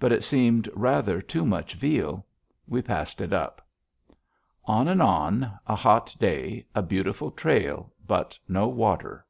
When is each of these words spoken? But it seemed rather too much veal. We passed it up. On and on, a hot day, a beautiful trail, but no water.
But 0.00 0.12
it 0.12 0.22
seemed 0.24 0.66
rather 0.74 1.20
too 1.20 1.44
much 1.44 1.74
veal. 1.74 2.24
We 2.66 2.80
passed 2.80 3.20
it 3.20 3.34
up. 3.34 3.68
On 4.64 4.88
and 4.88 5.02
on, 5.02 5.58
a 5.66 5.76
hot 5.76 6.16
day, 6.18 6.64
a 6.74 6.80
beautiful 6.80 7.30
trail, 7.30 7.92
but 8.06 8.38
no 8.48 8.66
water. 8.66 9.26